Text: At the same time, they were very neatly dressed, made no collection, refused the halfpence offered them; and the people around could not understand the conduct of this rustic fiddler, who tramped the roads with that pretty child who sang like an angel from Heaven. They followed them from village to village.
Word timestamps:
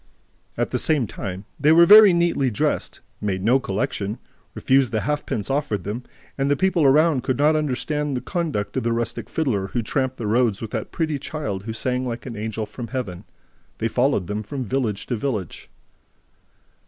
At 0.57 0.71
the 0.71 0.79
same 0.79 1.05
time, 1.05 1.45
they 1.59 1.71
were 1.71 1.85
very 1.85 2.11
neatly 2.11 2.49
dressed, 2.49 3.01
made 3.21 3.43
no 3.43 3.59
collection, 3.59 4.17
refused 4.55 4.91
the 4.91 5.01
halfpence 5.01 5.47
offered 5.47 5.83
them; 5.83 6.01
and 6.39 6.49
the 6.49 6.55
people 6.57 6.85
around 6.85 7.21
could 7.21 7.37
not 7.37 7.55
understand 7.55 8.17
the 8.17 8.21
conduct 8.21 8.75
of 8.75 8.81
this 8.81 8.91
rustic 8.91 9.29
fiddler, 9.29 9.67
who 9.67 9.83
tramped 9.83 10.17
the 10.17 10.25
roads 10.25 10.59
with 10.59 10.71
that 10.71 10.91
pretty 10.91 11.19
child 11.19 11.65
who 11.65 11.73
sang 11.73 12.03
like 12.03 12.25
an 12.25 12.35
angel 12.35 12.65
from 12.65 12.87
Heaven. 12.87 13.25
They 13.77 13.87
followed 13.87 14.25
them 14.25 14.41
from 14.41 14.65
village 14.65 15.05
to 15.05 15.15
village. 15.15 15.69